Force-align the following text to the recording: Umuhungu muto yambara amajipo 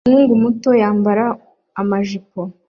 Umuhungu 0.05 0.33
muto 0.43 0.69
yambara 0.81 1.25
amajipo 1.81 2.39